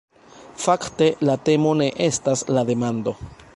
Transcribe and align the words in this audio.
Fakte 0.63 1.09
la 1.29 1.35
temo 1.51 1.75
ne 1.83 1.91
estas 2.09 2.45
la 2.59 2.67
demando. 2.73 3.17